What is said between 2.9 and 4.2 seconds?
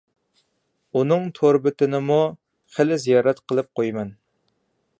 زىيارەت قىلىپ قويىمەن.